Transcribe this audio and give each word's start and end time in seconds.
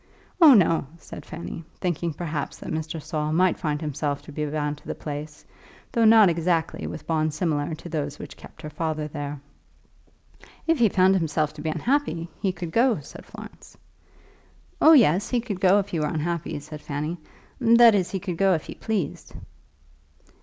"Oh, 0.41 0.55
no," 0.55 0.87
said 0.97 1.27
Fanny, 1.27 1.63
thinking 1.79 2.11
perhaps 2.11 2.57
that 2.57 2.71
Mr. 2.71 2.99
Saul 2.99 3.31
might 3.33 3.59
find 3.59 3.79
himself 3.79 4.23
to 4.23 4.31
be 4.31 4.43
bound 4.47 4.79
to 4.79 4.87
the 4.87 4.95
place, 4.95 5.45
though 5.91 6.05
not 6.05 6.27
exactly 6.27 6.87
with 6.87 7.05
bonds 7.05 7.35
similar 7.35 7.75
to 7.75 7.87
those 7.87 8.17
which 8.17 8.35
kept 8.35 8.63
her 8.63 8.69
father 8.71 9.07
there. 9.07 9.39
"If 10.65 10.79
he 10.79 10.89
found 10.89 11.13
himself 11.13 11.53
to 11.53 11.61
be 11.61 11.69
unhappy, 11.69 12.29
he 12.41 12.51
could 12.51 12.71
go," 12.71 12.99
said 12.99 13.27
Florence. 13.27 13.77
"Oh, 14.81 14.93
yes; 14.93 15.29
he 15.29 15.39
could 15.39 15.61
go 15.61 15.77
if 15.77 15.89
he 15.89 15.99
were 15.99 16.07
unhappy," 16.07 16.59
said 16.61 16.81
Fanny. 16.81 17.19
"That 17.59 17.93
is, 17.93 18.09
he 18.09 18.19
could 18.19 18.37
go 18.37 18.55
if 18.55 18.63
he 18.65 18.73
pleased." 18.73 19.35